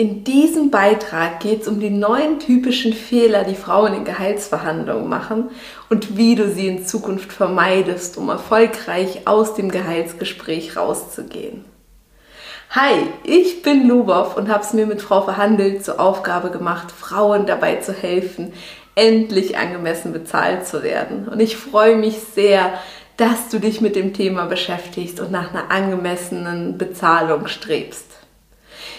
In 0.00 0.24
diesem 0.24 0.70
Beitrag 0.70 1.40
geht 1.40 1.60
es 1.60 1.68
um 1.68 1.78
die 1.78 1.90
neun 1.90 2.38
typischen 2.38 2.94
Fehler, 2.94 3.44
die 3.44 3.54
Frauen 3.54 3.92
in 3.92 4.06
Gehaltsverhandlungen 4.06 5.06
machen 5.06 5.50
und 5.90 6.16
wie 6.16 6.34
du 6.36 6.50
sie 6.50 6.68
in 6.68 6.86
Zukunft 6.86 7.30
vermeidest, 7.30 8.16
um 8.16 8.30
erfolgreich 8.30 9.26
aus 9.26 9.52
dem 9.52 9.70
Gehaltsgespräch 9.70 10.74
rauszugehen. 10.74 11.66
Hi, 12.70 13.08
ich 13.24 13.60
bin 13.60 13.86
Lubov 13.86 14.38
und 14.38 14.48
habe 14.48 14.64
es 14.64 14.72
mir 14.72 14.86
mit 14.86 15.02
Frau 15.02 15.20
Verhandelt 15.20 15.84
zur 15.84 16.00
Aufgabe 16.00 16.48
gemacht, 16.48 16.90
Frauen 16.92 17.44
dabei 17.44 17.76
zu 17.76 17.92
helfen, 17.92 18.54
endlich 18.94 19.58
angemessen 19.58 20.14
bezahlt 20.14 20.66
zu 20.66 20.82
werden. 20.82 21.28
Und 21.28 21.40
ich 21.40 21.58
freue 21.58 21.96
mich 21.96 22.20
sehr, 22.34 22.72
dass 23.18 23.50
du 23.50 23.58
dich 23.58 23.82
mit 23.82 23.96
dem 23.96 24.14
Thema 24.14 24.46
beschäftigst 24.46 25.20
und 25.20 25.30
nach 25.30 25.52
einer 25.52 25.70
angemessenen 25.70 26.78
Bezahlung 26.78 27.48
strebst. 27.48 28.09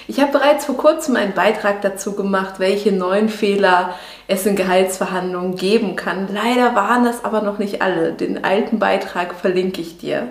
Ich 0.07 0.19
habe 0.19 0.31
bereits 0.31 0.65
vor 0.65 0.77
kurzem 0.77 1.15
einen 1.15 1.33
Beitrag 1.33 1.81
dazu 1.81 2.13
gemacht, 2.13 2.55
welche 2.59 2.91
neuen 2.91 3.29
Fehler 3.29 3.95
es 4.27 4.45
in 4.45 4.55
Gehaltsverhandlungen 4.55 5.55
geben 5.55 5.95
kann. 5.95 6.27
Leider 6.33 6.75
waren 6.75 7.05
das 7.05 7.23
aber 7.23 7.41
noch 7.41 7.59
nicht 7.59 7.81
alle. 7.81 8.13
Den 8.13 8.43
alten 8.43 8.79
Beitrag 8.79 9.35
verlinke 9.35 9.81
ich 9.81 9.97
dir. 9.97 10.29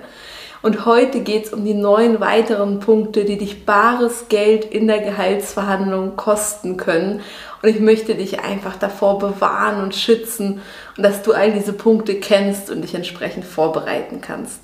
Und 0.62 0.84
heute 0.84 1.20
geht 1.20 1.46
es 1.46 1.52
um 1.54 1.64
die 1.64 1.74
neun 1.74 2.20
weiteren 2.20 2.80
Punkte, 2.80 3.24
die 3.24 3.38
dich 3.38 3.64
bares 3.64 4.26
Geld 4.28 4.64
in 4.66 4.88
der 4.88 4.98
Gehaltsverhandlung 4.98 6.16
kosten 6.16 6.76
können. 6.76 7.22
Und 7.62 7.68
ich 7.68 7.80
möchte 7.80 8.14
dich 8.14 8.40
einfach 8.40 8.76
davor 8.76 9.18
bewahren 9.18 9.82
und 9.82 9.94
schützen 9.94 10.60
und 10.96 11.02
dass 11.02 11.22
du 11.22 11.32
all 11.32 11.52
diese 11.52 11.72
Punkte 11.72 12.16
kennst 12.16 12.70
und 12.70 12.82
dich 12.82 12.94
entsprechend 12.94 13.46
vorbereiten 13.46 14.20
kannst. 14.20 14.60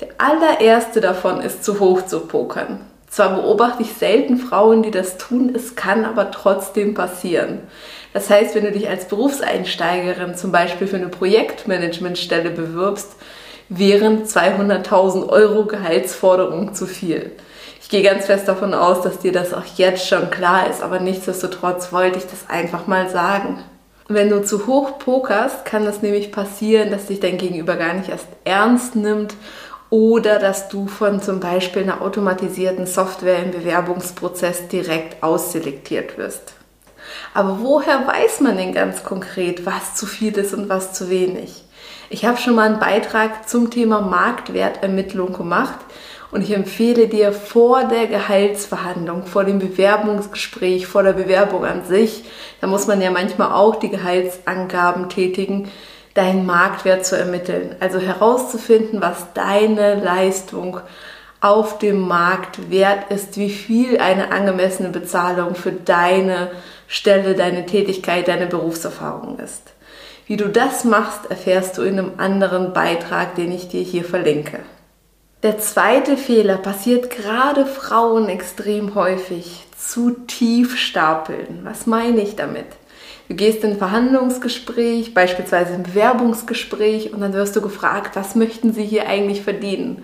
Der 0.00 0.08
allererste 0.18 1.00
davon 1.00 1.40
ist 1.40 1.64
zu 1.64 1.80
hoch 1.80 2.06
zu 2.06 2.20
pokern. 2.20 2.80
Zwar 3.10 3.34
beobachte 3.34 3.82
ich 3.82 3.92
selten 3.94 4.36
Frauen, 4.36 4.84
die 4.84 4.92
das 4.92 5.18
tun, 5.18 5.52
es 5.52 5.74
kann 5.74 6.04
aber 6.04 6.30
trotzdem 6.30 6.94
passieren. 6.94 7.58
Das 8.12 8.30
heißt, 8.30 8.54
wenn 8.54 8.64
du 8.64 8.70
dich 8.70 8.88
als 8.88 9.08
Berufseinsteigerin 9.08 10.36
zum 10.36 10.52
Beispiel 10.52 10.86
für 10.86 10.96
eine 10.96 11.08
Projektmanagementstelle 11.08 12.50
bewirbst, 12.50 13.16
wären 13.68 14.24
200.000 14.24 15.28
Euro 15.28 15.64
Gehaltsforderung 15.64 16.72
zu 16.74 16.86
viel. 16.86 17.32
Ich 17.82 17.88
gehe 17.88 18.02
ganz 18.02 18.26
fest 18.26 18.46
davon 18.46 18.74
aus, 18.74 19.02
dass 19.02 19.18
dir 19.18 19.32
das 19.32 19.54
auch 19.54 19.64
jetzt 19.76 20.06
schon 20.06 20.30
klar 20.30 20.70
ist, 20.70 20.80
aber 20.80 21.00
nichtsdestotrotz 21.00 21.92
wollte 21.92 22.18
ich 22.18 22.26
das 22.26 22.48
einfach 22.48 22.86
mal 22.86 23.08
sagen. 23.10 23.58
Wenn 24.06 24.28
du 24.28 24.44
zu 24.44 24.68
hoch 24.68 24.98
pokerst, 24.98 25.64
kann 25.64 25.86
es 25.86 26.02
nämlich 26.02 26.30
passieren, 26.30 26.90
dass 26.90 27.06
dich 27.06 27.18
dein 27.18 27.38
Gegenüber 27.38 27.76
gar 27.76 27.94
nicht 27.94 28.08
erst 28.08 28.26
ernst 28.44 28.94
nimmt 28.94 29.34
oder 29.90 30.38
dass 30.38 30.68
du 30.68 30.86
von 30.86 31.20
zum 31.20 31.40
Beispiel 31.40 31.82
einer 31.82 32.00
automatisierten 32.00 32.86
Software 32.86 33.42
im 33.42 33.50
Bewerbungsprozess 33.50 34.68
direkt 34.68 35.22
ausselektiert 35.22 36.16
wirst. 36.16 36.54
Aber 37.34 37.58
woher 37.60 38.06
weiß 38.06 38.40
man 38.40 38.56
denn 38.56 38.72
ganz 38.72 39.02
konkret, 39.02 39.66
was 39.66 39.96
zu 39.96 40.06
viel 40.06 40.36
ist 40.38 40.54
und 40.54 40.68
was 40.68 40.92
zu 40.92 41.10
wenig? 41.10 41.64
Ich 42.08 42.24
habe 42.24 42.38
schon 42.38 42.54
mal 42.54 42.68
einen 42.68 42.80
Beitrag 42.80 43.48
zum 43.48 43.70
Thema 43.70 44.00
Marktwertermittlung 44.00 45.32
gemacht 45.32 45.78
und 46.30 46.42
ich 46.42 46.52
empfehle 46.52 47.08
dir 47.08 47.32
vor 47.32 47.84
der 47.84 48.06
Gehaltsverhandlung, 48.06 49.26
vor 49.26 49.44
dem 49.44 49.58
Bewerbungsgespräch, 49.58 50.86
vor 50.86 51.02
der 51.02 51.12
Bewerbung 51.12 51.64
an 51.64 51.84
sich, 51.84 52.24
da 52.60 52.66
muss 52.66 52.86
man 52.86 53.00
ja 53.00 53.10
manchmal 53.10 53.52
auch 53.52 53.76
die 53.76 53.90
Gehaltsangaben 53.90 55.08
tätigen, 55.08 55.70
deinen 56.14 56.46
Marktwert 56.46 57.06
zu 57.06 57.16
ermitteln. 57.16 57.76
Also 57.80 57.98
herauszufinden, 57.98 59.00
was 59.00 59.32
deine 59.34 59.94
Leistung 59.94 60.80
auf 61.40 61.78
dem 61.78 62.00
Markt 62.00 62.70
wert 62.70 63.10
ist, 63.10 63.38
wie 63.38 63.50
viel 63.50 63.98
eine 63.98 64.30
angemessene 64.30 64.90
Bezahlung 64.90 65.54
für 65.54 65.72
deine 65.72 66.50
Stelle, 66.86 67.34
deine 67.34 67.64
Tätigkeit, 67.64 68.28
deine 68.28 68.46
Berufserfahrung 68.46 69.38
ist. 69.38 69.72
Wie 70.26 70.36
du 70.36 70.48
das 70.48 70.84
machst, 70.84 71.30
erfährst 71.30 71.78
du 71.78 71.82
in 71.82 71.98
einem 71.98 72.12
anderen 72.18 72.72
Beitrag, 72.72 73.34
den 73.36 73.52
ich 73.52 73.68
dir 73.68 73.82
hier 73.82 74.04
verlinke. 74.04 74.60
Der 75.42 75.58
zweite 75.58 76.18
Fehler 76.18 76.58
passiert 76.58 77.08
gerade 77.10 77.64
Frauen 77.64 78.28
extrem 78.28 78.94
häufig. 78.94 79.66
Zu 79.78 80.10
tief 80.10 80.76
stapeln. 80.76 81.60
Was 81.62 81.86
meine 81.86 82.20
ich 82.20 82.36
damit? 82.36 82.66
Du 83.30 83.36
gehst 83.36 83.62
in 83.62 83.70
ein 83.70 83.78
Verhandlungsgespräch, 83.78 85.14
beispielsweise 85.14 85.74
ein 85.74 85.84
Bewerbungsgespräch, 85.84 87.12
und 87.12 87.20
dann 87.20 87.32
wirst 87.32 87.54
du 87.54 87.60
gefragt, 87.60 88.16
was 88.16 88.34
möchten 88.34 88.72
sie 88.72 88.82
hier 88.82 89.06
eigentlich 89.08 89.42
verdienen? 89.42 90.02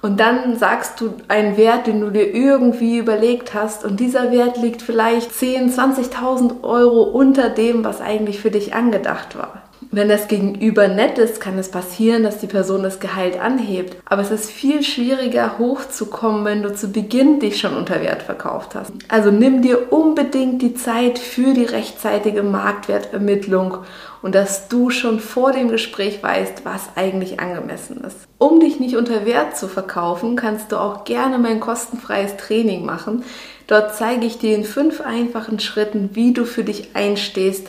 Und 0.00 0.18
dann 0.18 0.56
sagst 0.56 0.98
du 0.98 1.12
einen 1.28 1.58
Wert, 1.58 1.86
den 1.86 2.00
du 2.00 2.08
dir 2.08 2.34
irgendwie 2.34 2.96
überlegt 2.96 3.52
hast 3.52 3.84
und 3.84 4.00
dieser 4.00 4.32
Wert 4.32 4.56
liegt 4.56 4.80
vielleicht 4.80 5.30
10.000, 5.30 6.10
20.000 6.10 6.62
Euro 6.62 7.02
unter 7.02 7.50
dem, 7.50 7.84
was 7.84 8.00
eigentlich 8.00 8.40
für 8.40 8.50
dich 8.50 8.72
angedacht 8.72 9.36
war. 9.36 9.63
Wenn 9.96 10.08
das 10.08 10.26
Gegenüber 10.26 10.88
nett 10.88 11.18
ist, 11.18 11.40
kann 11.40 11.56
es 11.56 11.70
passieren, 11.70 12.24
dass 12.24 12.38
die 12.38 12.48
Person 12.48 12.82
das 12.82 12.98
Gehalt 12.98 13.38
anhebt. 13.38 13.96
Aber 14.06 14.22
es 14.22 14.32
ist 14.32 14.50
viel 14.50 14.82
schwieriger 14.82 15.56
hochzukommen, 15.56 16.44
wenn 16.44 16.64
du 16.64 16.74
zu 16.74 16.88
Beginn 16.88 17.38
dich 17.38 17.60
schon 17.60 17.76
unter 17.76 18.00
Wert 18.00 18.24
verkauft 18.24 18.74
hast. 18.74 18.90
Also 19.06 19.30
nimm 19.30 19.62
dir 19.62 19.92
unbedingt 19.92 20.62
die 20.62 20.74
Zeit 20.74 21.20
für 21.20 21.54
die 21.54 21.62
rechtzeitige 21.62 22.42
Marktwertermittlung 22.42 23.78
und 24.20 24.34
dass 24.34 24.66
du 24.66 24.90
schon 24.90 25.20
vor 25.20 25.52
dem 25.52 25.68
Gespräch 25.68 26.20
weißt, 26.20 26.64
was 26.64 26.88
eigentlich 26.96 27.38
angemessen 27.38 28.02
ist. 28.04 28.16
Um 28.38 28.58
dich 28.58 28.80
nicht 28.80 28.96
unter 28.96 29.24
Wert 29.24 29.56
zu 29.56 29.68
verkaufen, 29.68 30.34
kannst 30.34 30.72
du 30.72 30.76
auch 30.76 31.04
gerne 31.04 31.38
mein 31.38 31.60
kostenfreies 31.60 32.36
Training 32.36 32.84
machen. 32.84 33.22
Dort 33.68 33.94
zeige 33.94 34.26
ich 34.26 34.38
dir 34.38 34.56
in 34.56 34.64
fünf 34.64 35.00
einfachen 35.00 35.60
Schritten, 35.60 36.10
wie 36.14 36.32
du 36.32 36.46
für 36.46 36.64
dich 36.64 36.96
einstehst 36.96 37.68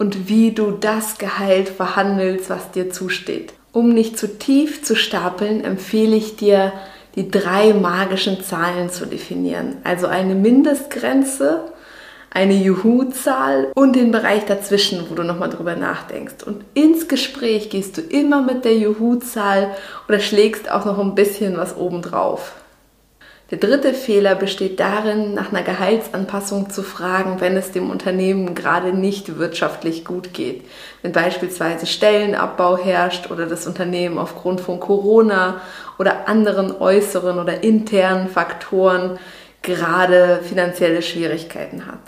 und 0.00 0.30
wie 0.30 0.52
du 0.52 0.70
das 0.70 1.18
Gehalt 1.18 1.68
verhandelst, 1.68 2.48
was 2.48 2.70
dir 2.70 2.90
zusteht. 2.90 3.52
Um 3.70 3.90
nicht 3.90 4.18
zu 4.18 4.38
tief 4.38 4.82
zu 4.82 4.96
stapeln, 4.96 5.62
empfehle 5.62 6.16
ich 6.16 6.36
dir, 6.36 6.72
die 7.16 7.30
drei 7.30 7.74
magischen 7.74 8.42
Zahlen 8.42 8.88
zu 8.88 9.04
definieren. 9.04 9.76
Also 9.84 10.06
eine 10.06 10.34
Mindestgrenze, 10.34 11.64
eine 12.30 12.54
Juhu-Zahl 12.54 13.72
und 13.74 13.94
den 13.94 14.10
Bereich 14.10 14.46
dazwischen, 14.46 15.04
wo 15.10 15.14
du 15.14 15.22
nochmal 15.22 15.50
drüber 15.50 15.76
nachdenkst. 15.76 16.44
Und 16.46 16.64
ins 16.72 17.06
Gespräch 17.06 17.68
gehst 17.68 17.98
du 17.98 18.00
immer 18.00 18.40
mit 18.40 18.64
der 18.64 18.78
Juhu-Zahl 18.78 19.72
oder 20.08 20.20
schlägst 20.20 20.70
auch 20.70 20.86
noch 20.86 20.98
ein 20.98 21.14
bisschen 21.14 21.58
was 21.58 21.76
obendrauf. 21.76 22.54
Der 23.50 23.58
dritte 23.58 23.94
Fehler 23.94 24.36
besteht 24.36 24.78
darin, 24.78 25.34
nach 25.34 25.52
einer 25.52 25.62
Gehaltsanpassung 25.62 26.70
zu 26.70 26.84
fragen, 26.84 27.40
wenn 27.40 27.56
es 27.56 27.72
dem 27.72 27.90
Unternehmen 27.90 28.54
gerade 28.54 28.92
nicht 28.92 29.38
wirtschaftlich 29.38 30.04
gut 30.04 30.32
geht. 30.32 30.62
Wenn 31.02 31.10
beispielsweise 31.10 31.86
Stellenabbau 31.86 32.78
herrscht 32.78 33.28
oder 33.28 33.46
das 33.46 33.66
Unternehmen 33.66 34.18
aufgrund 34.18 34.60
von 34.60 34.78
Corona 34.78 35.60
oder 35.98 36.28
anderen 36.28 36.80
äußeren 36.80 37.40
oder 37.40 37.64
internen 37.64 38.28
Faktoren 38.28 39.18
gerade 39.62 40.40
finanzielle 40.44 41.02
Schwierigkeiten 41.02 41.86
hat. 41.86 41.98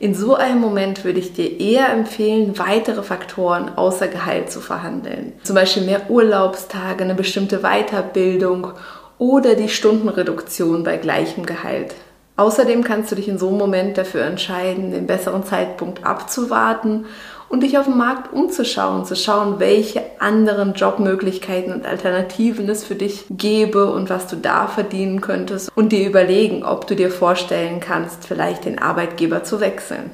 In 0.00 0.14
so 0.14 0.36
einem 0.36 0.60
Moment 0.60 1.04
würde 1.04 1.18
ich 1.18 1.32
dir 1.32 1.58
eher 1.58 1.90
empfehlen, 1.90 2.56
weitere 2.56 3.02
Faktoren 3.02 3.76
außer 3.76 4.06
Gehalt 4.06 4.48
zu 4.48 4.60
verhandeln. 4.60 5.32
Zum 5.42 5.56
Beispiel 5.56 5.82
mehr 5.82 6.08
Urlaubstage, 6.08 7.02
eine 7.02 7.16
bestimmte 7.16 7.62
Weiterbildung 7.62 8.74
oder 9.18 9.54
die 9.54 9.68
Stundenreduktion 9.68 10.84
bei 10.84 10.96
gleichem 10.96 11.46
Gehalt. 11.46 11.94
Außerdem 12.36 12.84
kannst 12.84 13.10
du 13.10 13.16
dich 13.16 13.26
in 13.26 13.36
so 13.36 13.48
einem 13.48 13.58
Moment 13.58 13.98
dafür 13.98 14.22
entscheiden, 14.22 14.92
den 14.92 15.08
besseren 15.08 15.44
Zeitpunkt 15.44 16.04
abzuwarten 16.04 17.06
und 17.48 17.64
dich 17.64 17.78
auf 17.78 17.86
dem 17.86 17.96
Markt 17.96 18.32
umzuschauen, 18.32 19.04
zu 19.04 19.16
schauen, 19.16 19.58
welche 19.58 20.02
anderen 20.20 20.74
Jobmöglichkeiten 20.74 21.72
und 21.72 21.84
Alternativen 21.84 22.68
es 22.68 22.84
für 22.84 22.94
dich 22.94 23.24
gäbe 23.30 23.90
und 23.90 24.08
was 24.08 24.28
du 24.28 24.36
da 24.36 24.68
verdienen 24.68 25.20
könntest 25.20 25.72
und 25.74 25.90
dir 25.90 26.06
überlegen, 26.06 26.64
ob 26.64 26.86
du 26.86 26.94
dir 26.94 27.10
vorstellen 27.10 27.80
kannst, 27.80 28.24
vielleicht 28.24 28.66
den 28.66 28.78
Arbeitgeber 28.78 29.42
zu 29.42 29.60
wechseln. 29.60 30.10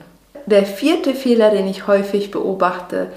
Der 0.47 0.65
vierte 0.65 1.15
Fehler, 1.15 1.51
den 1.51 1.67
ich 1.67 1.87
häufig 1.87 2.31
beobachte, 2.31 3.09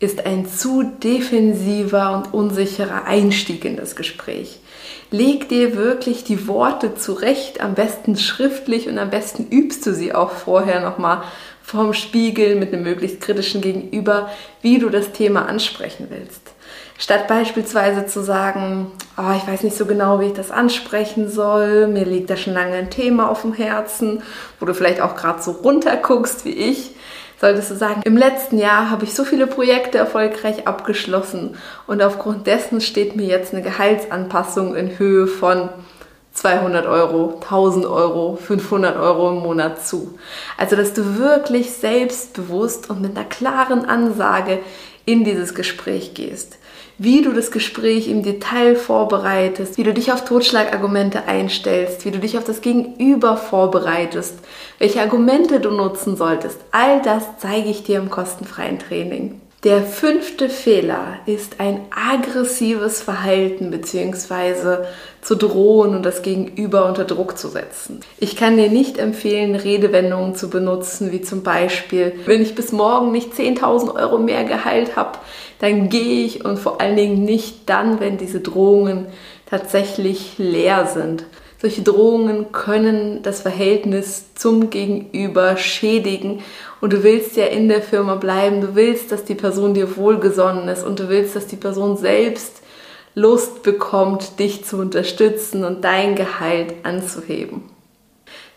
ist 0.00 0.26
ein 0.26 0.46
zu 0.46 0.82
defensiver 0.82 2.12
und 2.14 2.34
unsicherer 2.34 3.04
Einstieg 3.04 3.64
in 3.64 3.76
das 3.76 3.96
Gespräch. 3.96 4.60
Leg 5.10 5.48
dir 5.48 5.76
wirklich 5.76 6.24
die 6.24 6.48
Worte 6.48 6.94
zurecht, 6.94 7.60
am 7.60 7.74
besten 7.74 8.16
schriftlich 8.16 8.88
und 8.88 8.98
am 8.98 9.10
besten 9.10 9.46
übst 9.48 9.86
du 9.86 9.94
sie 9.94 10.14
auch 10.14 10.30
vorher 10.30 10.80
nochmal 10.80 11.22
vorm 11.62 11.94
Spiegel 11.94 12.56
mit 12.56 12.72
einem 12.72 12.82
möglichst 12.82 13.20
kritischen 13.20 13.60
Gegenüber, 13.60 14.28
wie 14.60 14.78
du 14.78 14.90
das 14.90 15.12
Thema 15.12 15.46
ansprechen 15.46 16.08
willst. 16.10 16.52
Statt 16.98 17.26
beispielsweise 17.26 18.06
zu 18.06 18.22
sagen, 18.22 18.92
oh, 19.16 19.32
ich 19.36 19.46
weiß 19.46 19.62
nicht 19.64 19.76
so 19.76 19.86
genau, 19.86 20.20
wie 20.20 20.26
ich 20.26 20.32
das 20.32 20.50
ansprechen 20.50 21.28
soll, 21.28 21.88
mir 21.88 22.04
liegt 22.04 22.30
da 22.30 22.36
schon 22.36 22.54
lange 22.54 22.74
ein 22.74 22.90
Thema 22.90 23.30
auf 23.30 23.42
dem 23.42 23.52
Herzen, 23.52 24.22
wo 24.60 24.66
du 24.66 24.74
vielleicht 24.74 25.00
auch 25.00 25.16
gerade 25.16 25.42
so 25.42 25.52
runterguckst 25.52 26.44
wie 26.44 26.52
ich, 26.52 26.93
solltest 27.44 27.72
du 27.72 27.74
sagen, 27.74 28.00
im 28.06 28.16
letzten 28.16 28.56
Jahr 28.56 28.88
habe 28.90 29.04
ich 29.04 29.12
so 29.12 29.22
viele 29.22 29.46
Projekte 29.46 29.98
erfolgreich 29.98 30.66
abgeschlossen 30.66 31.58
und 31.86 32.00
aufgrund 32.00 32.46
dessen 32.46 32.80
steht 32.80 33.16
mir 33.16 33.26
jetzt 33.26 33.52
eine 33.52 33.60
Gehaltsanpassung 33.60 34.74
in 34.74 34.98
Höhe 34.98 35.26
von 35.26 35.68
200 36.32 36.86
Euro, 36.86 37.38
1000 37.42 37.84
Euro, 37.84 38.36
500 38.36 38.96
Euro 38.96 39.28
im 39.28 39.42
Monat 39.42 39.86
zu. 39.86 40.18
Also, 40.56 40.74
dass 40.74 40.94
du 40.94 41.18
wirklich 41.18 41.72
selbstbewusst 41.72 42.88
und 42.88 43.02
mit 43.02 43.14
einer 43.14 43.26
klaren 43.26 43.84
Ansage 43.84 44.60
in 45.04 45.22
dieses 45.24 45.54
Gespräch 45.54 46.14
gehst 46.14 46.56
wie 46.98 47.22
du 47.22 47.32
das 47.32 47.50
Gespräch 47.50 48.08
im 48.08 48.22
Detail 48.22 48.76
vorbereitest, 48.76 49.78
wie 49.78 49.82
du 49.82 49.92
dich 49.92 50.12
auf 50.12 50.24
Totschlagargumente 50.24 51.24
einstellst, 51.26 52.04
wie 52.04 52.10
du 52.10 52.18
dich 52.18 52.38
auf 52.38 52.44
das 52.44 52.60
Gegenüber 52.60 53.36
vorbereitest, 53.36 54.38
welche 54.78 55.00
Argumente 55.00 55.60
du 55.60 55.70
nutzen 55.70 56.16
solltest. 56.16 56.60
All 56.70 57.02
das 57.02 57.24
zeige 57.38 57.68
ich 57.68 57.82
dir 57.82 57.98
im 57.98 58.10
kostenfreien 58.10 58.78
Training. 58.78 59.40
Der 59.64 59.80
fünfte 59.80 60.50
Fehler 60.50 61.20
ist 61.24 61.58
ein 61.58 61.86
aggressives 61.90 63.00
Verhalten 63.00 63.70
bzw. 63.70 64.84
zu 65.22 65.36
drohen 65.36 65.96
und 65.96 66.02
das 66.04 66.20
Gegenüber 66.20 66.84
unter 66.84 67.06
Druck 67.06 67.38
zu 67.38 67.48
setzen. 67.48 68.00
Ich 68.18 68.36
kann 68.36 68.58
dir 68.58 68.68
nicht 68.68 68.98
empfehlen, 68.98 69.54
Redewendungen 69.54 70.34
zu 70.34 70.50
benutzen, 70.50 71.12
wie 71.12 71.22
zum 71.22 71.42
Beispiel, 71.42 72.12
wenn 72.26 72.42
ich 72.42 72.54
bis 72.54 72.72
morgen 72.72 73.10
nicht 73.10 73.32
10.000 73.32 73.98
Euro 73.98 74.18
mehr 74.18 74.44
Gehalt 74.44 74.96
habe, 74.96 75.18
dann 75.60 75.88
gehe 75.88 76.26
ich 76.26 76.44
und 76.44 76.58
vor 76.58 76.82
allen 76.82 76.96
Dingen 76.96 77.24
nicht 77.24 77.70
dann, 77.70 78.00
wenn 78.00 78.18
diese 78.18 78.40
Drohungen 78.40 79.06
tatsächlich 79.48 80.34
leer 80.36 80.90
sind. 80.92 81.24
Solche 81.64 81.80
Drohungen 81.80 82.52
können 82.52 83.22
das 83.22 83.40
Verhältnis 83.40 84.34
zum 84.34 84.68
Gegenüber 84.68 85.56
schädigen. 85.56 86.42
Und 86.82 86.92
du 86.92 87.02
willst 87.02 87.38
ja 87.38 87.46
in 87.46 87.70
der 87.70 87.80
Firma 87.80 88.16
bleiben, 88.16 88.60
du 88.60 88.74
willst, 88.74 89.10
dass 89.10 89.24
die 89.24 89.34
Person 89.34 89.72
dir 89.72 89.96
wohlgesonnen 89.96 90.68
ist. 90.68 90.84
Und 90.84 91.00
du 91.00 91.08
willst, 91.08 91.36
dass 91.36 91.46
die 91.46 91.56
Person 91.56 91.96
selbst 91.96 92.60
Lust 93.14 93.62
bekommt, 93.62 94.38
dich 94.38 94.66
zu 94.66 94.76
unterstützen 94.76 95.64
und 95.64 95.84
dein 95.84 96.16
Gehalt 96.16 96.74
anzuheben. 96.82 97.62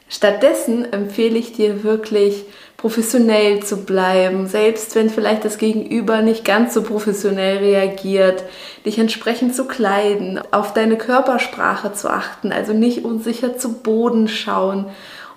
Stattdessen 0.09 0.92
empfehle 0.94 1.38
ich 1.38 1.54
dir 1.54 1.83
wirklich, 1.83 2.45
professionell 2.77 3.63
zu 3.63 3.86
bleiben, 3.86 4.48
selbst 4.48 4.95
wenn 4.95 5.09
vielleicht 5.09 5.44
das 5.44 5.57
Gegenüber 5.57 6.21
nicht 6.21 6.45
ganz 6.45 6.75
so 6.75 6.83
professionell 6.83 7.57
reagiert, 7.57 8.44
dich 8.86 9.00
entsprechend 9.00 9.56
zu 9.56 9.65
kleiden, 9.65 10.39
auf 10.51 10.74
deine 10.74 10.95
Körpersprache 10.95 11.94
zu 11.94 12.09
achten, 12.09 12.51
also 12.51 12.74
nicht 12.74 13.04
unsicher 13.04 13.57
zu 13.57 13.74
Boden 13.80 14.27
schauen 14.27 14.86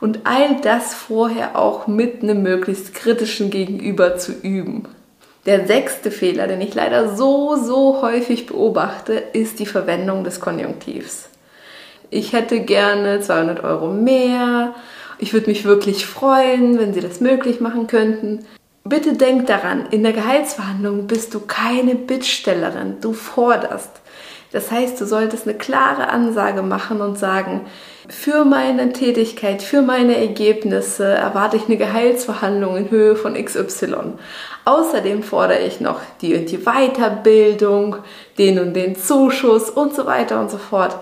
und 0.00 0.20
all 0.24 0.60
das 0.62 0.94
vorher 0.94 1.58
auch 1.58 1.86
mit 1.86 2.22
einem 2.22 2.42
möglichst 2.42 2.94
kritischen 2.94 3.50
Gegenüber 3.50 4.18
zu 4.18 4.32
üben. 4.32 4.84
Der 5.46 5.66
sechste 5.66 6.10
Fehler, 6.10 6.46
den 6.46 6.60
ich 6.60 6.74
leider 6.74 7.16
so, 7.16 7.56
so 7.56 8.02
häufig 8.02 8.44
beobachte, 8.44 9.14
ist 9.14 9.58
die 9.58 9.66
Verwendung 9.66 10.24
des 10.24 10.40
Konjunktivs. 10.40 11.30
Ich 12.10 12.32
hätte 12.32 12.60
gerne 12.60 13.20
200 13.20 13.64
Euro 13.64 13.88
mehr 13.88 14.74
ich 15.20 15.34
würde 15.34 15.50
mich 15.50 15.66
wirklich 15.66 16.06
freuen, 16.06 16.78
wenn 16.78 16.94
Sie 16.94 17.02
das 17.02 17.20
möglich 17.20 17.60
machen 17.60 17.86
könnten. 17.86 18.46
Bitte 18.84 19.12
denk 19.12 19.46
daran, 19.46 19.84
in 19.90 20.02
der 20.02 20.14
Gehaltsverhandlung 20.14 21.06
bist 21.06 21.34
du 21.34 21.40
keine 21.40 21.94
Bittstellerin, 21.94 22.96
du 23.02 23.12
forderst. 23.12 24.00
Das 24.52 24.70
heißt, 24.70 24.98
du 24.98 25.04
solltest 25.04 25.46
eine 25.46 25.58
klare 25.58 26.08
Ansage 26.08 26.62
machen 26.62 27.02
und 27.02 27.18
sagen, 27.18 27.66
für 28.08 28.46
meine 28.46 28.92
Tätigkeit, 28.94 29.62
für 29.62 29.82
meine 29.82 30.16
Ergebnisse 30.16 31.04
erwarte 31.04 31.58
ich 31.58 31.66
eine 31.66 31.76
Gehaltsverhandlung 31.76 32.76
in 32.78 32.90
Höhe 32.90 33.14
von 33.14 33.34
XY. 33.34 34.14
Außerdem 34.64 35.22
fordere 35.22 35.60
ich 35.60 35.80
noch 35.80 36.00
die 36.22 36.34
und 36.34 36.50
die 36.50 36.64
Weiterbildung, 36.64 37.96
den 38.38 38.58
und 38.58 38.74
den 38.74 38.96
Zuschuss 38.96 39.68
und 39.68 39.94
so 39.94 40.06
weiter 40.06 40.40
und 40.40 40.50
so 40.50 40.58
fort. 40.58 40.96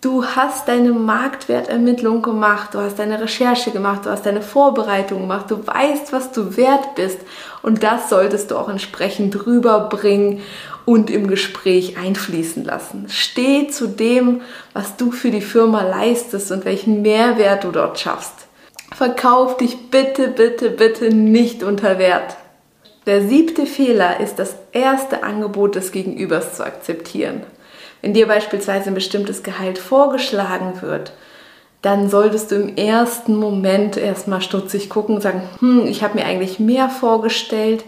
Du 0.00 0.24
hast 0.24 0.66
deine 0.66 0.92
Marktwertermittlung 0.92 2.22
gemacht, 2.22 2.72
du 2.72 2.78
hast 2.78 2.98
deine 2.98 3.20
Recherche 3.20 3.70
gemacht, 3.70 4.06
du 4.06 4.10
hast 4.10 4.24
deine 4.24 4.40
Vorbereitung 4.40 5.20
gemacht, 5.20 5.50
du 5.50 5.66
weißt, 5.66 6.14
was 6.14 6.32
du 6.32 6.56
wert 6.56 6.94
bist 6.94 7.18
und 7.60 7.82
das 7.82 8.08
solltest 8.08 8.50
du 8.50 8.56
auch 8.56 8.70
entsprechend 8.70 9.44
rüberbringen 9.44 10.40
und 10.86 11.10
im 11.10 11.26
Gespräch 11.26 11.98
einfließen 11.98 12.64
lassen. 12.64 13.08
Steh 13.10 13.68
zu 13.68 13.88
dem, 13.88 14.40
was 14.72 14.96
du 14.96 15.12
für 15.12 15.30
die 15.30 15.42
Firma 15.42 15.82
leistest 15.82 16.50
und 16.50 16.64
welchen 16.64 17.02
Mehrwert 17.02 17.64
du 17.64 17.70
dort 17.70 18.00
schaffst. 18.00 18.32
Verkauf 18.96 19.58
dich 19.58 19.90
bitte, 19.90 20.28
bitte, 20.28 20.70
bitte 20.70 21.14
nicht 21.14 21.62
unter 21.62 21.98
Wert. 21.98 22.38
Der 23.04 23.28
siebte 23.28 23.66
Fehler 23.66 24.18
ist 24.20 24.38
das 24.38 24.56
erste 24.72 25.24
Angebot 25.24 25.74
des 25.74 25.92
Gegenübers 25.92 26.56
zu 26.56 26.64
akzeptieren. 26.64 27.42
Wenn 28.02 28.14
dir 28.14 28.26
beispielsweise 28.26 28.88
ein 28.88 28.94
bestimmtes 28.94 29.42
Gehalt 29.42 29.78
vorgeschlagen 29.78 30.80
wird, 30.82 31.12
dann 31.82 32.10
solltest 32.10 32.50
du 32.50 32.56
im 32.56 32.76
ersten 32.76 33.36
Moment 33.36 33.96
erstmal 33.96 34.42
stutzig 34.42 34.90
gucken 34.90 35.16
und 35.16 35.20
sagen, 35.22 35.42
hm, 35.60 35.86
ich 35.86 36.02
habe 36.02 36.18
mir 36.18 36.26
eigentlich 36.26 36.58
mehr 36.60 36.88
vorgestellt. 36.88 37.84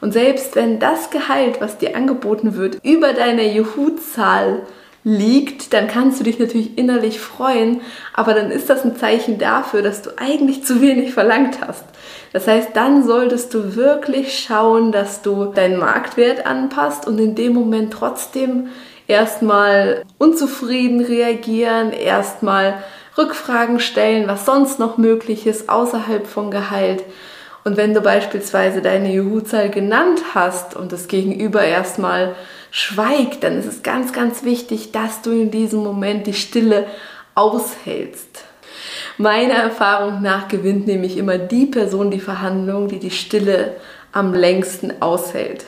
Und 0.00 0.12
selbst 0.12 0.56
wenn 0.56 0.78
das 0.78 1.10
Gehalt, 1.10 1.60
was 1.60 1.78
dir 1.78 1.96
angeboten 1.96 2.56
wird, 2.56 2.78
über 2.84 3.12
deiner 3.12 3.44
Juhu-Zahl 3.44 4.62
liegt, 5.04 5.72
dann 5.72 5.86
kannst 5.86 6.18
du 6.18 6.24
dich 6.24 6.40
natürlich 6.40 6.76
innerlich 6.76 7.20
freuen, 7.20 7.80
aber 8.12 8.34
dann 8.34 8.50
ist 8.50 8.68
das 8.68 8.84
ein 8.84 8.96
Zeichen 8.96 9.38
dafür, 9.38 9.80
dass 9.80 10.02
du 10.02 10.10
eigentlich 10.16 10.64
zu 10.64 10.82
wenig 10.82 11.14
verlangt 11.14 11.60
hast. 11.64 11.84
Das 12.32 12.48
heißt, 12.48 12.70
dann 12.74 13.06
solltest 13.06 13.54
du 13.54 13.76
wirklich 13.76 14.40
schauen, 14.40 14.90
dass 14.90 15.22
du 15.22 15.44
deinen 15.44 15.78
Marktwert 15.78 16.44
anpasst 16.44 17.06
und 17.06 17.20
in 17.20 17.36
dem 17.36 17.54
Moment 17.54 17.92
trotzdem 17.92 18.66
erstmal 19.08 20.04
unzufrieden 20.18 21.04
reagieren, 21.04 21.92
erstmal 21.92 22.82
Rückfragen 23.16 23.80
stellen, 23.80 24.28
was 24.28 24.44
sonst 24.44 24.78
noch 24.78 24.98
möglich 24.98 25.46
ist 25.46 25.68
außerhalb 25.68 26.26
von 26.26 26.50
Gehalt. 26.50 27.02
Und 27.64 27.76
wenn 27.76 27.94
du 27.94 28.00
beispielsweise 28.00 28.82
deine 28.82 29.12
Juhu-Zahl 29.12 29.70
genannt 29.70 30.20
hast 30.34 30.76
und 30.76 30.92
das 30.92 31.08
Gegenüber 31.08 31.64
erstmal 31.64 32.34
schweigt, 32.70 33.42
dann 33.42 33.58
ist 33.58 33.66
es 33.66 33.82
ganz, 33.82 34.12
ganz 34.12 34.44
wichtig, 34.44 34.92
dass 34.92 35.22
du 35.22 35.30
in 35.30 35.50
diesem 35.50 35.82
Moment 35.82 36.26
die 36.26 36.34
Stille 36.34 36.86
aushältst. 37.34 38.44
Meiner 39.18 39.54
Erfahrung 39.54 40.20
nach 40.22 40.48
gewinnt 40.48 40.86
nämlich 40.86 41.16
immer 41.16 41.38
die 41.38 41.66
Person 41.66 42.10
die 42.10 42.20
Verhandlung, 42.20 42.88
die 42.88 42.98
die 42.98 43.10
Stille 43.10 43.76
am 44.12 44.34
längsten 44.34 45.00
aushält. 45.00 45.64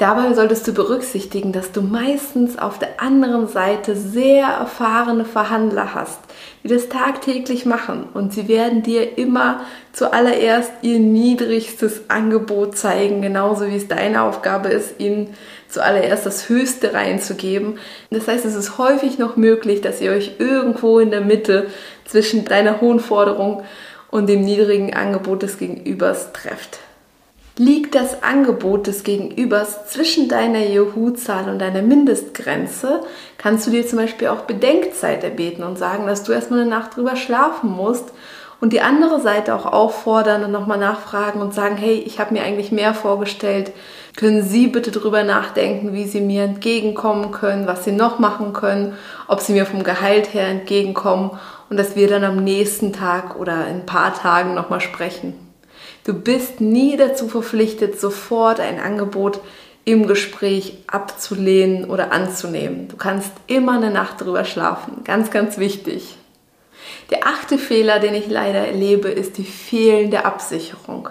Dabei 0.00 0.32
solltest 0.32 0.66
du 0.66 0.72
berücksichtigen, 0.72 1.52
dass 1.52 1.72
du 1.72 1.82
meistens 1.82 2.58
auf 2.58 2.78
der 2.78 3.02
anderen 3.02 3.48
Seite 3.48 3.94
sehr 3.94 4.46
erfahrene 4.46 5.26
Verhandler 5.26 5.94
hast, 5.94 6.18
die 6.64 6.68
das 6.68 6.88
tagtäglich 6.88 7.66
machen 7.66 8.04
und 8.14 8.32
sie 8.32 8.48
werden 8.48 8.82
dir 8.82 9.18
immer 9.18 9.60
zuallererst 9.92 10.72
ihr 10.80 10.98
niedrigstes 10.98 12.08
Angebot 12.08 12.78
zeigen, 12.78 13.20
genauso 13.20 13.66
wie 13.66 13.76
es 13.76 13.88
deine 13.88 14.22
Aufgabe 14.22 14.70
ist, 14.70 14.98
ihnen 15.00 15.34
zuallererst 15.68 16.24
das 16.24 16.48
Höchste 16.48 16.94
reinzugeben. 16.94 17.78
Das 18.10 18.26
heißt, 18.26 18.46
es 18.46 18.54
ist 18.54 18.78
häufig 18.78 19.18
noch 19.18 19.36
möglich, 19.36 19.82
dass 19.82 20.00
ihr 20.00 20.12
euch 20.12 20.36
irgendwo 20.38 20.98
in 20.98 21.10
der 21.10 21.20
Mitte 21.20 21.66
zwischen 22.06 22.46
deiner 22.46 22.80
hohen 22.80 23.00
Forderung 23.00 23.64
und 24.10 24.30
dem 24.30 24.40
niedrigen 24.40 24.94
Angebot 24.94 25.42
des 25.42 25.58
Gegenübers 25.58 26.32
trefft. 26.32 26.78
Liegt 27.60 27.94
das 27.94 28.22
Angebot 28.22 28.86
des 28.86 29.04
Gegenübers 29.04 29.86
zwischen 29.90 30.30
deiner 30.30 30.64
Juhu-Zahl 30.64 31.50
und 31.50 31.58
deiner 31.58 31.82
Mindestgrenze, 31.82 33.02
kannst 33.36 33.66
du 33.66 33.70
dir 33.70 33.86
zum 33.86 33.98
Beispiel 33.98 34.28
auch 34.28 34.46
Bedenkzeit 34.46 35.22
erbeten 35.24 35.62
und 35.62 35.76
sagen, 35.76 36.06
dass 36.06 36.22
du 36.22 36.32
erstmal 36.32 36.60
eine 36.60 36.70
Nacht 36.70 36.96
drüber 36.96 37.16
schlafen 37.16 37.70
musst 37.70 38.14
und 38.62 38.72
die 38.72 38.80
andere 38.80 39.20
Seite 39.20 39.54
auch 39.54 39.66
auffordern 39.66 40.42
und 40.42 40.52
nochmal 40.52 40.78
nachfragen 40.78 41.42
und 41.42 41.52
sagen, 41.52 41.76
hey, 41.76 41.96
ich 41.96 42.18
habe 42.18 42.32
mir 42.32 42.44
eigentlich 42.44 42.72
mehr 42.72 42.94
vorgestellt. 42.94 43.72
Können 44.16 44.42
Sie 44.42 44.66
bitte 44.66 44.90
drüber 44.90 45.22
nachdenken, 45.22 45.92
wie 45.92 46.06
Sie 46.06 46.22
mir 46.22 46.44
entgegenkommen 46.44 47.30
können, 47.30 47.66
was 47.66 47.84
Sie 47.84 47.92
noch 47.92 48.18
machen 48.18 48.54
können, 48.54 48.94
ob 49.28 49.40
Sie 49.40 49.52
mir 49.52 49.66
vom 49.66 49.84
Gehalt 49.84 50.32
her 50.32 50.46
entgegenkommen 50.46 51.32
und 51.68 51.76
dass 51.76 51.94
wir 51.94 52.08
dann 52.08 52.24
am 52.24 52.42
nächsten 52.42 52.94
Tag 52.94 53.38
oder 53.38 53.66
in 53.66 53.80
ein 53.80 53.86
paar 53.86 54.14
Tagen 54.14 54.54
nochmal 54.54 54.80
sprechen. 54.80 55.49
Du 56.04 56.14
bist 56.14 56.60
nie 56.60 56.96
dazu 56.96 57.28
verpflichtet, 57.28 58.00
sofort 58.00 58.60
ein 58.60 58.80
Angebot 58.80 59.40
im 59.84 60.06
Gespräch 60.06 60.78
abzulehnen 60.86 61.90
oder 61.90 62.12
anzunehmen. 62.12 62.88
Du 62.88 62.96
kannst 62.96 63.32
immer 63.46 63.72
eine 63.72 63.90
Nacht 63.90 64.20
drüber 64.20 64.44
schlafen. 64.44 65.04
Ganz, 65.04 65.30
ganz 65.30 65.58
wichtig. 65.58 66.16
Der 67.10 67.26
achte 67.26 67.58
Fehler, 67.58 67.98
den 67.98 68.14
ich 68.14 68.28
leider 68.28 68.66
erlebe, 68.66 69.08
ist 69.08 69.38
die 69.38 69.44
fehlende 69.44 70.24
Absicherung. 70.24 71.08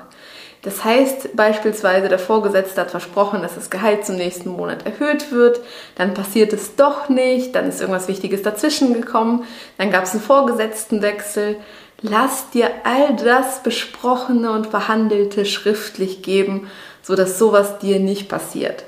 Das 0.61 0.83
heißt 0.83 1.35
beispielsweise, 1.37 2.09
der 2.09 2.19
Vorgesetzte 2.19 2.81
hat 2.81 2.91
versprochen, 2.91 3.41
dass 3.41 3.55
das 3.55 3.69
Gehalt 3.69 4.05
zum 4.05 4.17
nächsten 4.17 4.49
Monat 4.49 4.85
erhöht 4.85 5.31
wird, 5.31 5.61
dann 5.95 6.13
passiert 6.13 6.51
es 6.51 6.75
doch 6.75 7.07
nicht, 7.07 7.55
dann 7.55 7.69
ist 7.69 7.79
irgendwas 7.79 8.09
Wichtiges 8.09 8.41
dazwischen 8.41 8.93
gekommen, 8.93 9.45
dann 9.77 9.89
gab 9.89 10.03
es 10.03 10.11
einen 10.11 10.21
Vorgesetztenwechsel. 10.21 11.55
Lass 12.01 12.49
dir 12.51 12.69
all 12.85 13.15
das 13.15 13.61
Besprochene 13.61 14.51
und 14.51 14.67
Verhandelte 14.67 15.45
schriftlich 15.45 16.21
geben, 16.21 16.69
sodass 17.01 17.37
sowas 17.37 17.79
dir 17.79 17.99
nicht 17.99 18.29
passiert. 18.29 18.85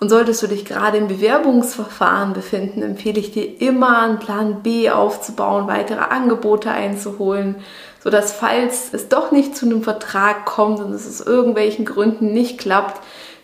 Und 0.00 0.08
solltest 0.08 0.42
du 0.42 0.46
dich 0.46 0.64
gerade 0.64 0.98
im 0.98 1.08
Bewerbungsverfahren 1.08 2.32
befinden, 2.32 2.82
empfehle 2.82 3.20
ich 3.20 3.32
dir 3.32 3.60
immer 3.60 4.02
einen 4.02 4.18
Plan 4.18 4.62
B 4.62 4.90
aufzubauen, 4.90 5.66
weitere 5.66 6.00
Angebote 6.00 6.70
einzuholen, 6.70 7.56
sodass 8.02 8.32
falls 8.32 8.92
es 8.92 9.08
doch 9.08 9.30
nicht 9.30 9.56
zu 9.56 9.66
einem 9.66 9.82
Vertrag 9.82 10.44
kommt 10.46 10.80
und 10.80 10.92
es 10.92 11.08
aus 11.08 11.26
irgendwelchen 11.26 11.84
Gründen 11.84 12.32
nicht 12.32 12.58
klappt, 12.58 13.00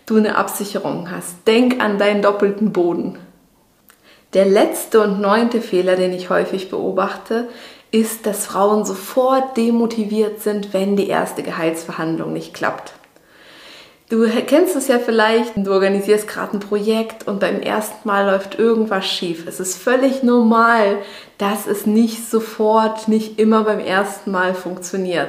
du 0.06 0.16
eine 0.16 0.36
Absicherung 0.36 1.10
hast. 1.10 1.46
Denk 1.46 1.82
an 1.82 1.98
deinen 1.98 2.20
doppelten 2.20 2.72
Boden. 2.72 3.18
Der 4.34 4.44
letzte 4.44 5.00
und 5.00 5.20
neunte 5.20 5.60
Fehler, 5.60 5.96
den 5.96 6.12
ich 6.12 6.30
häufig 6.30 6.70
beobachte, 6.70 7.48
ist, 7.90 8.26
dass 8.26 8.46
Frauen 8.46 8.84
sofort 8.84 9.56
demotiviert 9.56 10.40
sind, 10.40 10.72
wenn 10.72 10.96
die 10.96 11.08
erste 11.08 11.42
Gehaltsverhandlung 11.42 12.32
nicht 12.32 12.54
klappt. 12.54 12.92
Du 14.10 14.28
kennst 14.28 14.74
es 14.74 14.88
ja 14.88 14.98
vielleicht, 14.98 15.52
du 15.56 15.70
organisierst 15.72 16.26
gerade 16.26 16.56
ein 16.56 16.60
Projekt 16.60 17.28
und 17.28 17.38
beim 17.38 17.60
ersten 17.60 18.08
Mal 18.08 18.26
läuft 18.26 18.58
irgendwas 18.58 19.06
schief. 19.06 19.46
Es 19.46 19.60
ist 19.60 19.80
völlig 19.80 20.24
normal, 20.24 20.98
dass 21.38 21.68
es 21.68 21.86
nicht 21.86 22.28
sofort, 22.28 23.06
nicht 23.06 23.38
immer 23.38 23.62
beim 23.62 23.78
ersten 23.78 24.32
Mal 24.32 24.54
funktioniert. 24.54 25.28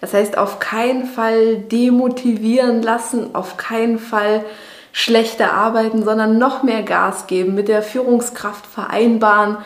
Das 0.00 0.12
heißt, 0.12 0.38
auf 0.38 0.58
keinen 0.58 1.06
Fall 1.06 1.56
demotivieren 1.56 2.82
lassen, 2.82 3.32
auf 3.36 3.56
keinen 3.58 4.00
Fall 4.00 4.44
schlechter 4.90 5.52
arbeiten, 5.52 6.04
sondern 6.04 6.36
noch 6.36 6.64
mehr 6.64 6.82
Gas 6.82 7.28
geben, 7.28 7.54
mit 7.54 7.68
der 7.68 7.82
Führungskraft 7.82 8.66
vereinbaren, 8.66 9.58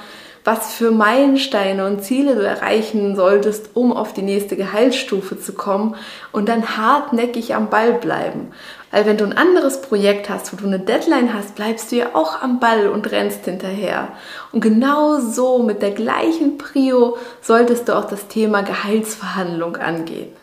was 0.44 0.72
für 0.74 0.90
Meilensteine 0.90 1.86
und 1.86 2.02
Ziele 2.02 2.34
du 2.34 2.46
erreichen 2.46 3.14
solltest, 3.14 3.70
um 3.74 3.92
auf 3.92 4.12
die 4.14 4.22
nächste 4.22 4.56
Gehaltsstufe 4.56 5.38
zu 5.38 5.52
kommen 5.52 5.96
und 6.32 6.48
dann 6.48 6.76
hartnäckig 6.76 7.54
am 7.54 7.68
Ball 7.68 7.92
bleiben. 7.92 8.52
Weil 8.90 9.06
wenn 9.06 9.18
du 9.18 9.24
ein 9.24 9.36
anderes 9.36 9.82
Projekt 9.82 10.28
hast, 10.30 10.52
wo 10.52 10.56
du 10.56 10.66
eine 10.66 10.80
Deadline 10.80 11.32
hast, 11.34 11.54
bleibst 11.54 11.92
du 11.92 11.96
ja 11.96 12.06
auch 12.14 12.42
am 12.42 12.58
Ball 12.58 12.88
und 12.88 13.10
rennst 13.12 13.44
hinterher. 13.44 14.08
Und 14.50 14.62
genau 14.62 15.20
so 15.20 15.62
mit 15.62 15.82
der 15.82 15.92
gleichen 15.92 16.58
Prio 16.58 17.16
solltest 17.40 17.88
du 17.88 17.96
auch 17.96 18.06
das 18.06 18.26
Thema 18.26 18.62
Gehaltsverhandlung 18.62 19.76
angehen. 19.76 20.39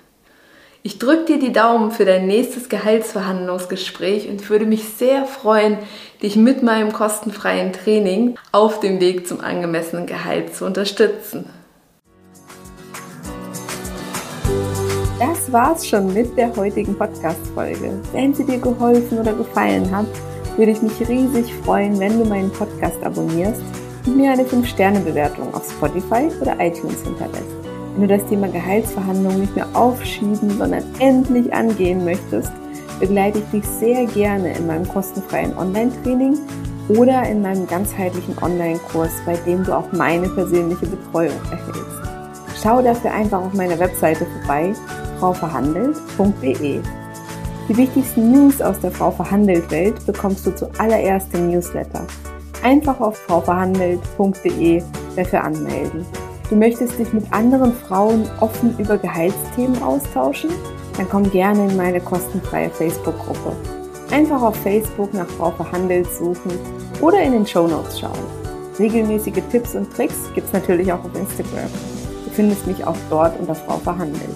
Ich 0.84 1.00
drücke 1.00 1.26
dir 1.26 1.40
die 1.40 1.52
Daumen 1.52 1.92
für 1.92 2.06
dein 2.06 2.28
nächstes 2.28 2.70
Gehaltsverhandlungsgespräch 2.70 4.30
und 4.30 4.50
würde 4.50 4.66
mich 4.66 4.84
sehr 4.86 5.26
freuen, 5.26 5.80
dich 6.22 6.36
mit 6.36 6.64
meinem 6.64 6.94
kostenfreien 6.94 7.74
Training 7.74 8.38
auf 8.52 8.80
dem 8.80 9.02
Weg 9.02 9.28
zum 9.28 9.42
angemessenen 9.42 10.06
Gehalt 10.06 10.56
zu 10.56 10.66
unterstützen. 10.66 11.50
Das 15.20 15.52
war's 15.52 15.88
schon 15.88 16.14
mit 16.14 16.38
der 16.38 16.56
heutigen 16.56 16.96
Podcast-Folge. 16.96 18.00
Wenn 18.14 18.36
sie 18.36 18.46
dir 18.46 18.60
geholfen 18.60 19.20
oder 19.20 19.34
gefallen 19.34 19.96
hat, 19.96 20.06
würde 20.58 20.72
ich 20.72 20.82
mich 20.82 21.08
riesig 21.08 21.54
freuen, 21.66 22.00
wenn 22.00 22.20
du 22.20 22.26
meinen 22.26 22.52
Podcast 22.52 23.02
abonnierst 23.04 23.62
und 24.06 24.16
mir 24.16 24.32
eine 24.32 24.44
5-Sterne-Bewertung 24.44 25.54
auf 25.54 25.70
Spotify 25.72 26.30
oder 26.40 26.56
iTunes 26.60 27.04
hinterlässt. 27.04 27.57
Wenn 27.98 28.08
du 28.08 28.16
das 28.16 28.30
Thema 28.30 28.48
Gehaltsverhandlungen 28.48 29.42
nicht 29.42 29.56
mehr 29.56 29.66
aufschieben, 29.74 30.51
sondern 30.56 30.84
endlich 31.00 31.51
angehen 31.51 32.06
möchtest, 32.06 32.51
begleite 33.00 33.39
ich 33.39 33.46
dich 33.46 33.66
sehr 33.66 34.06
gerne 34.06 34.56
in 34.56 34.68
meinem 34.68 34.88
kostenfreien 34.88 35.58
Online-Training 35.58 36.38
oder 36.89 37.27
in 37.27 37.42
meinem 37.42 37.66
ganzheitlichen 37.66 38.38
Online-Kurs, 38.39 39.10
bei 39.25 39.36
dem 39.48 39.63
du 39.63 39.75
auch 39.75 39.92
meine 39.94 40.30
persönliche 40.30 40.86
Betreuung 40.86 41.34
erhältst. 41.50 42.62
Schau 42.62 42.84
dafür 42.84 43.12
einfach 43.12 43.42
auf 43.42 43.54
meiner 43.54 43.80
Webseite 43.80 44.27
vorbei, 44.27 44.74
frauverhandelt.de. 45.20 46.80
Die 47.68 47.77
wichtigsten 47.77 48.32
News 48.32 48.62
aus 48.62 48.80
der 48.80 48.92
Frau 48.92 49.10
Verhandelt 49.10 49.72
Welt 49.72 50.06
bekommst 50.06 50.46
du 50.46 50.56
zuallererst 50.56 51.34
im 51.34 51.50
Newsletter. 51.50 52.06
Einfach 52.62 53.00
auf 53.00 53.18
frauverhandelt.de 53.18 54.84
dafür 55.16 55.44
anmelden. 55.44 56.06
Du 56.50 56.56
möchtest 56.56 56.98
dich 56.98 57.12
mit 57.12 57.25
anderen 57.34 57.74
Frauen 57.74 58.24
offen 58.39 58.77
über 58.77 58.98
Gehaltsthemen 58.98 59.84
austauschen? 59.84 60.50
Dann 60.96 61.10
komm 61.10 61.30
gerne 61.30 61.70
in 61.70 61.75
meine 61.75 62.00
kostenfreie 62.00 62.70
Facebook-Gruppe. 62.70 63.51
Einfach 64.12 64.42
auf 64.42 64.56
Facebook 64.56 65.13
nach 65.13 65.27
Frau 65.27 65.51
Verhandelt 65.51 66.08
suchen 66.18 66.51
oder 67.01 67.22
in 67.22 67.34
den 67.34 67.46
Show 67.46 67.68
Notes 67.68 68.00
schauen. 68.00 68.13
Regelmäßige 68.80 69.42
Tipps 69.51 69.75
und 69.75 69.94
Tricks 69.94 70.16
gibt 70.34 70.48
es 70.48 70.54
natürlich 70.54 70.92
auch 70.94 71.04
auf 71.04 71.13
Instagram. 71.16 71.70
Du 72.24 72.32
findest 72.32 72.66
mich 72.66 72.86
auch 72.88 72.96
dort 73.10 73.38
unter 73.38 73.56
Frau 73.56 73.77
Verhandelt. 73.77 74.36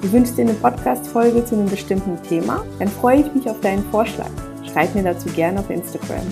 Du 0.00 0.10
wünschst 0.12 0.38
dir 0.38 0.42
eine 0.42 0.54
Podcast-Folge 0.54 1.44
zu 1.44 1.56
einem 1.56 1.68
bestimmten 1.68 2.20
Thema? 2.22 2.64
Dann 2.78 2.88
freue 2.88 3.20
ich 3.20 3.34
mich 3.34 3.50
auf 3.50 3.60
deinen 3.60 3.84
Vorschlag. 3.90 4.30
Schreib 4.72 4.94
mir 4.94 5.02
dazu 5.02 5.28
gerne 5.28 5.60
auf 5.60 5.68
Instagram. 5.68 6.26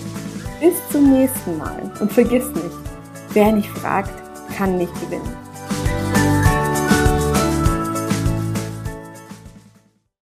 Bis 0.59 0.75
zum 0.91 1.13
nächsten 1.13 1.59
Mal 1.59 1.93
und 2.01 2.11
vergiss 2.11 2.49
nicht, 2.49 2.77
wer 3.35 3.53
nicht 3.53 3.69
fragt, 3.69 4.28
kann 4.59 4.77
nicht 4.77 4.93
gewinnen. 5.01 5.48